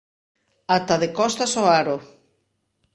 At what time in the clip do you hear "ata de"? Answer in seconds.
0.77-1.09